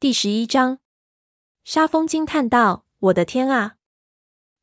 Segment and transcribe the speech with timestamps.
[0.00, 0.78] 第十一章，
[1.62, 3.74] 沙风惊叹道：“我的天啊！”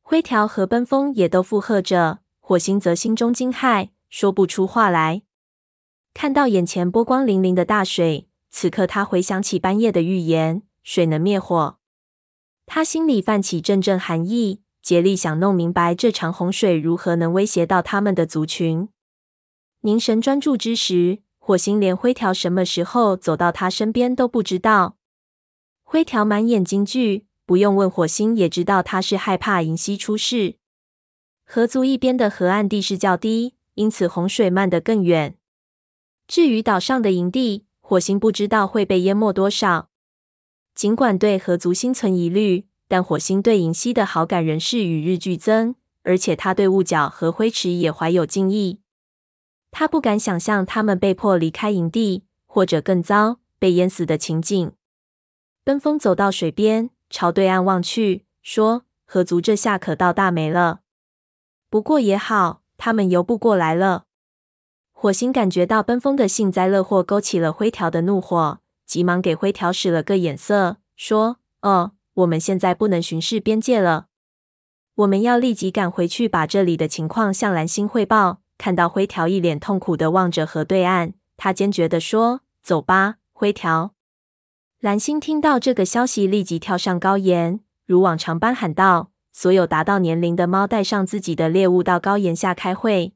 [0.02, 5.22] 灰条和奔风也都附和着，火星则心中惊骇，说不出话来。
[6.12, 11.78] 看到眼前波光粼粼的大水，此刻他回想起半夜的预言：水能灭火。
[12.66, 18.88] 他心里泛起阵阵寒意，竭力想弄明白这场洪水如何能威胁到他们的族群。
[19.82, 24.96] 凝神专注之时，火星连灰条什么时候走到他身边都不知道。
[25.90, 30.56] 灰条满眼惊惧，不用问，火星也知道他是害怕银溪出事。
[31.46, 35.38] 河族一边的河岸地势较低，因此洪水漫得更远。
[36.26, 39.88] 至于岛上的营地，火星不知道会被淹没多少。
[40.74, 48.80] 尽管对河族心存疑虑，但火星对银溪的好感仍是与日俱增，而且他对雾角和灰池也怀有敬意。
[49.70, 54.72] 他不敢想象他们被迫离开营地，或者更糟，被淹死的情景。
[55.68, 60.80] 奔风走到水边，朝对岸望去，说：“河族这下可倒大霉了。
[61.68, 64.04] 不过也好，他们游不过来了。”
[64.92, 74.06] 火星感觉到奔风的幸灾乐祸勾起了灰条的怒火，急忙给灰条使了个眼色，说：“哦，我们现在不能巡视边界了，
[74.94, 83.92] 我们要立即赶回去，把这里的情况向蓝星汇报。”看到灰条一脸痛苦的望着河对岸，他坚决地说：“走吧，灰条。”
[84.80, 93.12] 蓝星听到这个消息，立即跳上高岩，如往常般喊道：“所有达到年龄的猫，带上自己的猎物到高岩下开会。”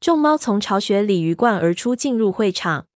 [0.00, 2.86] 众猫从巢穴里鱼贯而出，进入会场。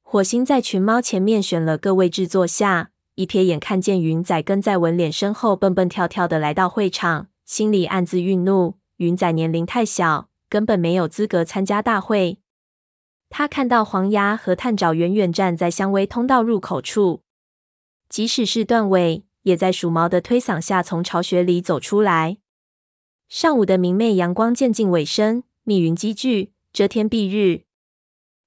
[0.00, 12.38] 火星在群猫前面选了个位置坐下，一瞥眼看见云仔跟在文脸身后蹦蹦跳跳的来到会场，心里暗自愠怒：云仔年龄太小，根本没有资格参加大会。
[13.36, 17.22] 他看到黄牙和探爪远远站在香薇通道入口处，
[18.08, 22.36] 即使是断尾，也在鼠毛的推搡下从巢穴里走出来。
[23.28, 27.64] 上午的明媚阳光渐近尾声，密云积聚，遮天蔽日。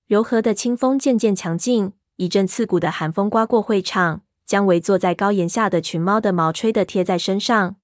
[0.05, 7.75] 柔和的清风渐渐强劲，一阵刺骨的寒风刮过会场，将围坐在高岩下的群猫的毛吹得贴在身上。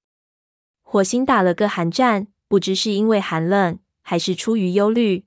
[0.82, 5.26] 火星打了个寒战，不知是因为寒冷，还是出于忧虑。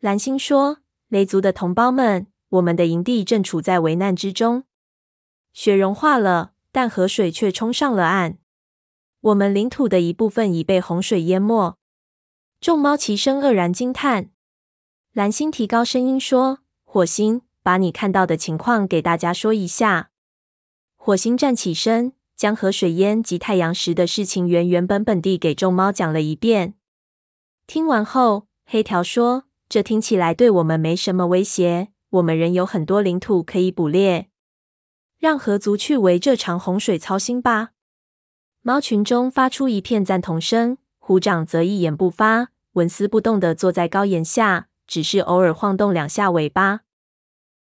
[0.00, 0.78] 蓝星说
[1.08, 4.62] ：“雷族的同胞们，我们的营地正处在危难之中。
[5.52, 8.38] 雪融化了，但河水却冲上了岸。
[9.20, 11.76] 我们领土的一部分已被洪水淹没。”
[12.60, 14.30] 众猫齐声愕然惊叹。
[15.12, 20.10] 蓝星提高声音说：“火星，把你看到的情况给大家说一下。”
[20.94, 26.74] 火星站起身，将河水淹及太阳石的事情原原本本地给众猫讲了一遍。
[27.66, 29.47] 听完后，黑条说。
[29.68, 34.30] 这听起来对我们没什么威胁，我们仍有很多领土可以捕猎。
[35.18, 37.70] 让河族去为这场洪水操心吧。
[38.62, 46.80] 猫群中发出一片赞同声，虎掌则一言不发，纹丝不动地坐在高岩下，只是偶尔晃动两下尾巴。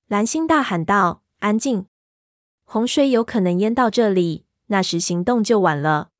[0.08, 1.86] 蓝星大喊道：“安静！
[2.64, 6.10] 洪水有可能淹到这里，那时行动就晚了。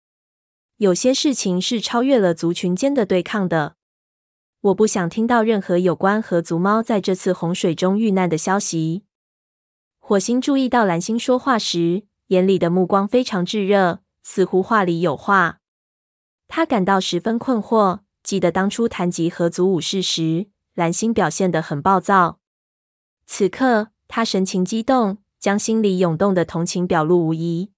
[0.78, 3.76] 有些事情是超越了族群间的对抗的。”
[4.64, 9.04] 我不想听到任何有关河族猫在这次洪水中遇难的消息。
[9.98, 15.58] 火星注意到蓝星说话时，眼里的目光非常炙热，似乎话里有话。
[16.48, 22.38] 他感到十分困惑，记得当初谈及河族武士时，蓝星表现得很暴躁。
[23.26, 27.70] 此刻他神情激动，将心里涌动的同情表露无遗。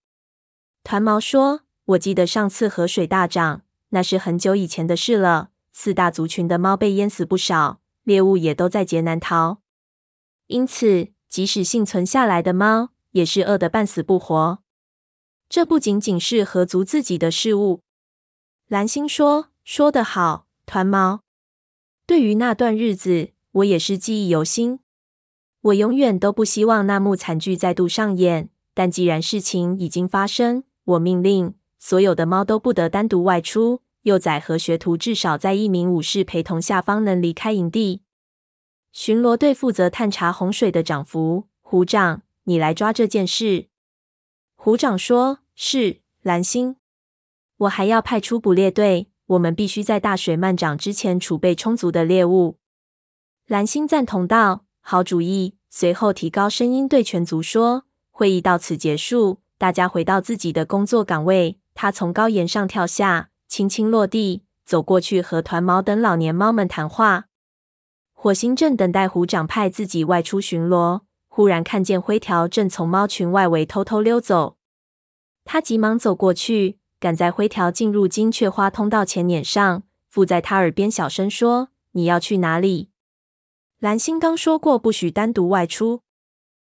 [0.85, 5.49] 团毛说：“我记得上次河水大涨，那是很久以前的事了。”
[5.79, 9.61] 四大族群的猫被淹死不少，猎物也都在劫难逃。
[10.47, 14.61] 因此，即使幸存下来的猫，也是饿得半死不活。
[15.51, 17.83] 这不仅仅是合族自己的事务。
[18.69, 21.21] 蓝星说：“说得好，团猫。
[22.07, 24.81] 对于那段日子，我也是记忆犹新。
[25.61, 28.49] 我永远都不希望那幕惨剧再度上演。
[28.73, 38.03] 但既然事情已经发生，我命令所有的猫都不得单独外出。”幼崽和学徒至少在一名武士陪同下方能离开营地。
[38.93, 43.67] 巡逻队负责探查洪水的涨幅，虎掌，你来抓这件事。
[44.55, 46.77] 虎掌说：“是，蓝星。
[47.57, 52.59] 我还要派出捕猎队，我们必须在大水漫涨之前储备充足的猎物。”
[53.49, 57.83] 蓝星赞同道：“好主意。”随后提高声音对全族说
[58.13, 63.31] ：“会议到此结束，大家回到自己的工作岗位。”他从高岩上跳下。
[63.49, 67.27] 轻轻落地，走过去和团毛等老年猫们谈话。
[68.13, 71.03] 火星正等待虎掌派自己外出巡逻。
[71.29, 74.57] 忽然看见灰条正从猫群外围偷偷溜走。
[75.45, 82.89] 他急忙走过去，赶在灰条进入金雀花通道前撵上，附在他耳边小声说：“你要去哪里？”
[83.79, 86.01] 蓝星刚说过不许单独外出。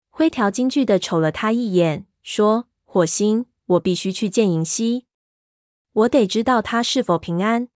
[0.10, 5.06] 灰条惊惧的瞅了他一眼，说：“火星，我必须去见银溪，
[5.94, 7.70] 我得知道他是否平安。”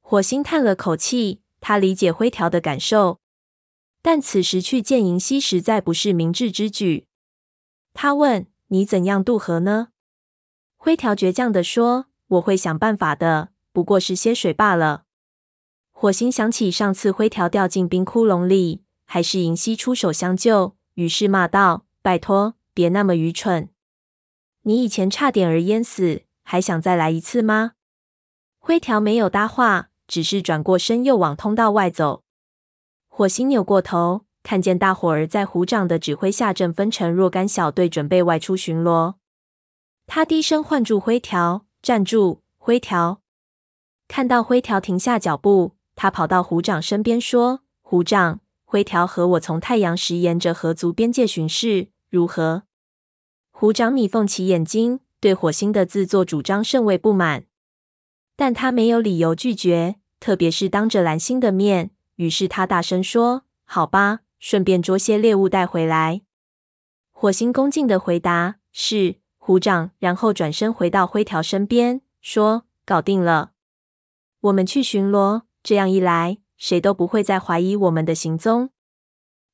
[0.00, 3.20] 火星叹了口气，他理解灰条的感受，
[4.00, 7.06] 但此时去见银溪实在不是明智之举。
[7.92, 9.88] 他问：“你怎样渡河呢？”
[10.76, 15.04] 灰条倔强地说：“我会想办法的，不过是些水罢了。”
[15.90, 23.68] 火星想起上次灰条掉进冰窟窿里，还是银溪出手相救，于是骂道：“拜托，别那么愚蠢！
[24.62, 27.72] 你以前差点儿淹死，还想再来一次吗？”
[28.58, 32.22] 灰条没有搭话，只是转过身又往通道外走。
[33.08, 39.16] 火星扭过头，看见大伙儿在虎掌的指挥下正分成若干小队，准备外出巡逻。
[40.06, 43.20] 他低声唤住灰条：“站住，灰条！”
[44.08, 45.74] 看到灰条停下脚步。
[45.94, 52.62] 他跑到虎掌身边说：“虎掌，灰条和我从太阳石沿着河族边界巡视，如何？”
[53.50, 57.46] 虎掌眯缝起眼睛，对火星的自作主张甚为不满，
[58.36, 61.90] 但他没有理由拒绝，特别是当着蓝星的面。
[62.16, 66.22] 于是他大声说：“好吧，顺便捉些猎物带回来。”
[67.10, 73.52] 火星恭敬的回答：“是，虎掌。”然后转身回到灰条身边，说：“搞定了，
[74.40, 78.70] 我们去巡逻。”这样一来，谁都不会再怀疑我们的行踪。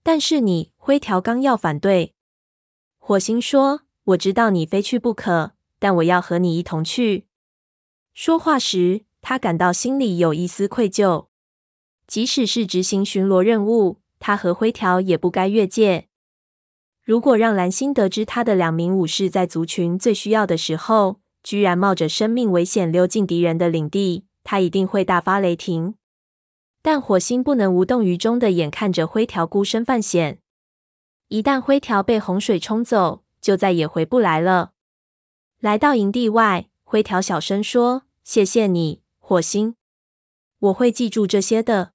[0.02, 2.14] 但是你，灰条刚要反对，
[2.98, 5.53] 火星说：“我知道你非去不可，
[5.84, 7.26] 但我要和你一同去。”
[8.14, 11.26] 说话时，他感到心里有一丝愧疚。
[12.06, 16.08] 即使是执行巡逻任务，他和灰条也不该越界。
[17.02, 25.96] 如果让蓝星得知他的两名武士在族群最需要的时候，居然冒着生命危险溜进敌人的领地，他一定会大发雷霆，
[26.80, 30.38] 但火星不能无动于衷的眼看着灰条孤身犯险。
[31.28, 34.73] 一旦灰条被洪水冲走，就再也回不来了。
[35.64, 39.76] 来到营地外，灰条小声说：“谢谢你，火星，
[40.58, 41.92] 我会记住这些的。”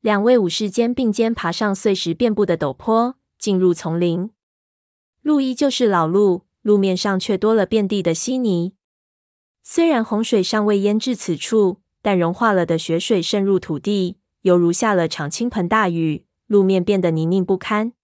[0.00, 4.30] 两位武士肩并肩爬上碎石遍布的陡坡，进入丛林。
[5.20, 8.74] 路依旧是老路，路面上却多了遍地的稀泥。
[9.64, 17.94] 虽然洪水尚未淹至此处，但融化了的雪水渗入土地，犹如下了场倾盆大雨，路面变得泥泞不堪。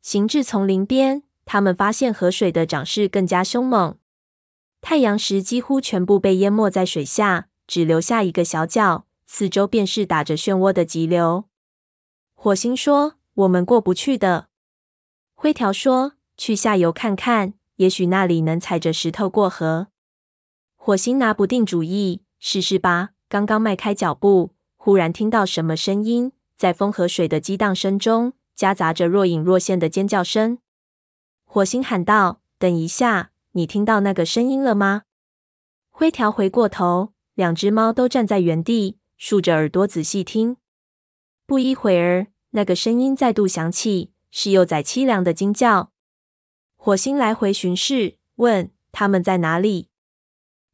[0.00, 3.96] 行至丛林边，他们发现河水的涨势更加凶猛，
[4.80, 11.44] 太阳石几乎全部被淹没在水下，只留下一个小角，四周便是打着漩涡的急流。
[12.34, 14.48] 火星说：“我们过不去的。”
[15.34, 19.86] 灰条说：“去下游看看，也许那里能踩着石头过河。”
[20.74, 23.10] 火星拿不定主意，试试吧。
[23.28, 30.58] 刚刚迈开脚步，忽然听到什么声音，在风和水的激荡声中，夹杂着若隐若现的尖叫声。
[31.56, 35.04] 火星喊道：“等一下，你听到那个声音了吗？”
[35.88, 40.58] 灰条回过头，两只猫都站在原地，竖着耳朵仔细听。
[41.46, 45.92] 不一会儿，那个声音再度响起，是幼崽凄凉的惊叫。
[46.76, 49.88] 火星来回巡视，问：“他们在哪里？”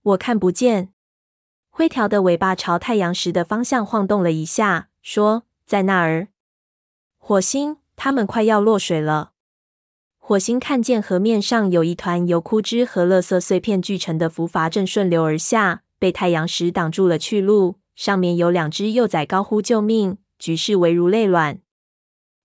[0.02, 0.92] 我看不见。
[1.70, 6.26] 灰条的尾巴朝太阳石的方向晃动了一下，说：“在那儿。”
[7.18, 9.31] 火星，他们快要落水了。
[10.24, 17.80] 火星看见河面上有一团由枯枝和垃圾碎片聚成的浮筏正顺流而下，被太阳石挡住了去路。
[17.96, 21.60] 上面有两只幼崽高呼救命，局势危如累卵。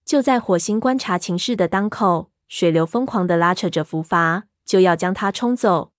[0.04, 5.92] 就在火星观察情势的当口，水流疯狂地拉扯着浮筏，就要将它冲走。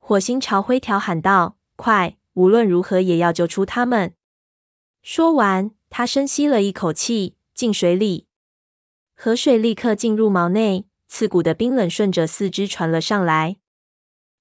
[0.00, 2.16] 火星朝灰条喊道：“快！
[2.34, 4.14] 无论如何也要救出他们！”
[5.02, 8.26] 说完，他深吸了一口气，进水里。
[9.20, 13.56] 河水立刻进入毛内，刺骨的冰冷顺着四肢传了上来。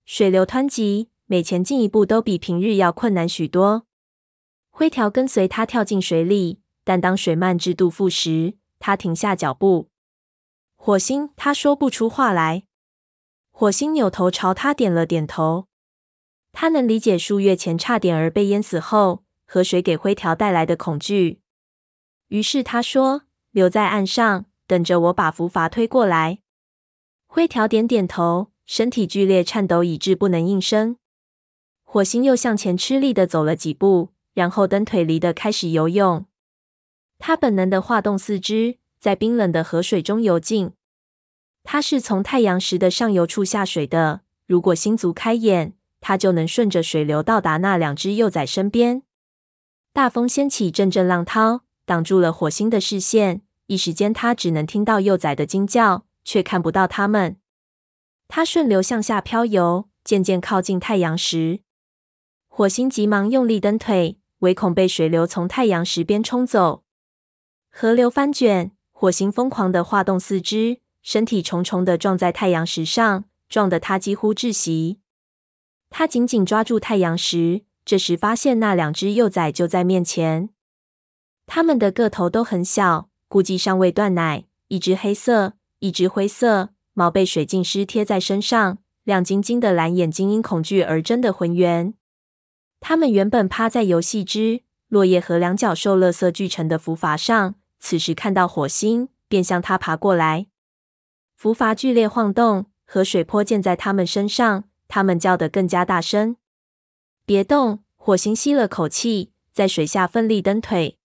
[0.06, 3.88] 水流湍急，每前进一步都比平日要困难许多。
[4.70, 9.90] 灰条跟随他跳进水里，但当水漫至肚腹时，他停下脚步。
[10.76, 12.66] 火星，他说不出话来。
[13.50, 15.66] 火星扭头朝他点了点头，
[16.52, 21.42] 他能理解数月前差点儿被淹死后，河水给灰条带来的恐惧。
[22.28, 26.40] 于是他说：“留在岸上，等着我把浮筏推过来。”
[27.26, 30.98] 灰条点点头，身体剧烈颤抖，以致不能应声。
[31.84, 36.26] 火星又向前吃力地走了几步，然后蹬腿离地开始游泳。
[37.18, 40.74] 他本能地划动四肢，在冰冷的河水中游进。
[41.64, 44.22] 他是从太阳石的上游处下水的。
[44.46, 49.04] 如果星族开眼，他就能顺着水流到达那两只幼崽身边。
[49.92, 53.42] 大风掀起阵阵浪涛，挡住了火星的视线。
[53.68, 57.38] 一时间，他只能听到幼崽的惊叫，却看不到它们。
[58.30, 61.62] 他顺流向下漂游，渐渐靠近太阳石。
[62.48, 66.84] 火星急忙用力蹬腿，唯恐被水流从太阳石边冲走。
[67.70, 75.00] 河流翻卷，火星疯狂地划动四肢，身体重重地撞在太阳石上，撞得他几乎窒息。
[75.90, 80.50] 他紧紧抓住太阳石，这时发现那两只幼崽就在面前。
[81.46, 84.46] 它们的个头都很小，估计尚未断奶。
[84.68, 91.94] 一只黑色，一只灰色，毛被水浸湿贴在身上，亮晶晶的蓝眼睛因恐惧而睁得浑圆。
[92.80, 100.48] 它们原本趴在游戏之、落叶和两角兽垃圾聚成的浮筏上，此时看到火星，便向它爬过来。
[101.36, 104.66] 浮筏剧烈晃动，河水泼溅在它们身上。
[104.90, 106.38] 他们叫得更加大声。
[107.26, 107.84] 别动！
[107.98, 110.98] 火星吸了口气，在水下奋力蹬腿。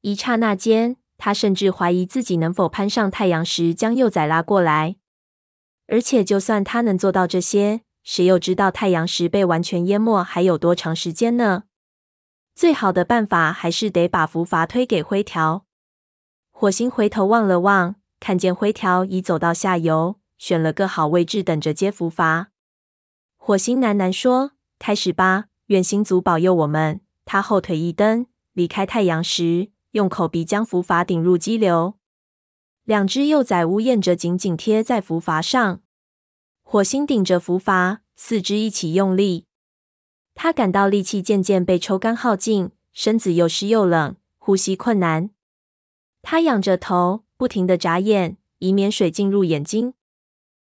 [0.00, 4.96] 一刹那间，他甚至怀疑自己能否攀上太阳石，将幼崽拉过来。
[5.86, 11.64] 而且，就算他能做到这些，谁又知道太阳石被完全淹没还有多长时间呢？
[12.54, 15.66] 最好的办法还是得把浮筏推给灰条。
[16.50, 22.46] 火星回头望了望，看见灰条已走到下游，选了个好位置等着接浮筏。
[23.36, 31.94] 火星喃喃说：“开始吧，愿星族保佑我们。”他后腿一蹬，离开太阳石，用口鼻将浮筏顶入激流。
[32.82, 35.80] 两只幼崽呜咽着，紧紧贴在浮筏上。
[36.62, 39.46] 火星顶着浮筏，四肢一起用力。
[40.34, 45.30] 他感到力气渐渐被抽干耗尽，身子又湿又冷，呼吸困难。
[46.22, 49.94] 他仰着头，不停地眨眼，以免水进入眼睛。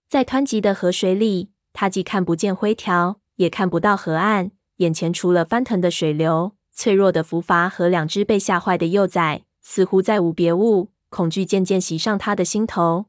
[0.09, 1.51] 在湍急的河水里。
[1.75, 10.91] 他既看不见灰条，也看不到河岸，眼前除了翻腾的水流、脆弱的浮筏和两只被吓坏的幼崽，似乎再无别物。
[11.09, 13.07] 恐惧渐渐袭上他的心头。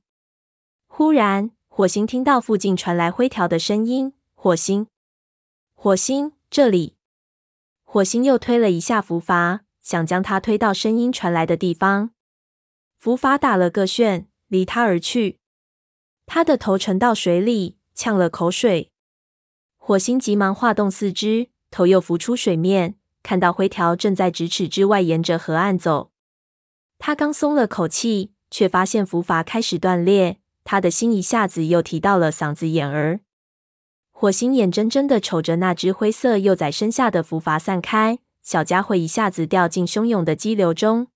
[0.87, 4.87] 忽然，火星听到附近传来灰条的声音：“火星，
[5.73, 6.95] 火星，这里！”
[7.85, 12.11] 火星又推了一下浮筏，想将它推到声音传来的地方。
[12.97, 15.39] 浮筏打了个旋，离他而去。
[16.25, 17.77] 他的头沉到水里。
[17.95, 18.91] 呛了口水，
[19.77, 26.11] 火星急忙划动四肢，头又浮出水面，看到灰条正在咫尺之外沿着河岸走。
[26.99, 33.21] 他刚松了口气，却发现浮筏开始断裂，他的心一下子又提到了嗓子眼儿。
[34.11, 41.07] 火星眼睁睁的瞅着那只灰色幼崽身下的浮筏散开，小家伙一下子掉进汹涌的激流中。